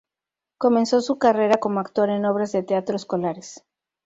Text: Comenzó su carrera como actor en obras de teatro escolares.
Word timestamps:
Comenzó 0.57 0.99
su 1.01 1.19
carrera 1.19 1.57
como 1.57 1.79
actor 1.79 2.09
en 2.09 2.25
obras 2.25 2.51
de 2.53 2.63
teatro 2.63 2.95
escolares. 2.95 3.63